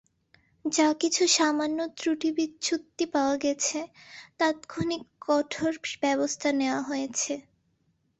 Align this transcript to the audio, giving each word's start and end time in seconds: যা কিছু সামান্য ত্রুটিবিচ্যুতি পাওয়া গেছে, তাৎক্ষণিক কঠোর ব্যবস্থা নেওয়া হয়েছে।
যা 0.65 0.87
কিছু 1.01 1.23
সামান্য 1.35 1.79
ত্রুটিবিচ্যুতি 1.97 3.05
পাওয়া 3.13 3.35
গেছে, 3.37 3.79
তাৎক্ষণিক 4.39 5.03
কঠোর 5.21 5.71
ব্যবস্থা 6.03 6.49
নেওয়া 6.59 6.81
হয়েছে। 6.81 7.33